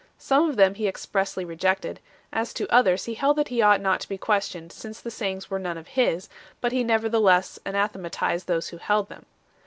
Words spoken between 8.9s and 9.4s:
them.